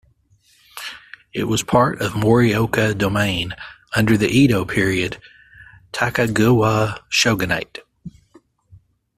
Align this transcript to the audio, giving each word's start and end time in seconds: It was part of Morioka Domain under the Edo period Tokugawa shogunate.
It 1.31 1.43
was 1.43 1.61
part 1.61 2.01
of 2.01 2.13
Morioka 2.13 2.97
Domain 2.97 3.53
under 3.95 4.17
the 4.17 4.27
Edo 4.27 4.65
period 4.65 5.21
Tokugawa 5.91 7.03
shogunate. 7.07 7.81